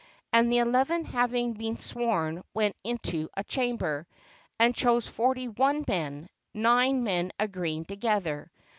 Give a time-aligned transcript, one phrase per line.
[0.33, 4.07] And the eleven hav ing been sworn, went into a chamber,
[4.57, 8.49] and chose forty one men, nine men agreeing together.